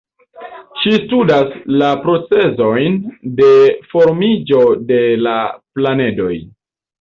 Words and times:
Ŝi 0.83 0.93
studas 1.01 1.51
la 1.81 1.89
procezojn 2.05 2.97
de 3.41 3.51
formiĝo 3.93 4.63
de 4.93 4.99
la 5.27 5.37
planedoj. 5.77 6.33